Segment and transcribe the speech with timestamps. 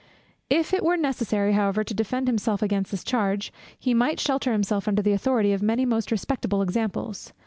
[0.49, 4.87] If it were necessary, however, to defend himself against this charge, he might shelter himself
[4.87, 7.33] under the authority of many most respectable examples.